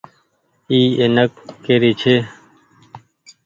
اي 0.71 0.79
اينڪ 1.01 1.31
ڪري 1.65 1.91
ڇي۔ 2.01 2.15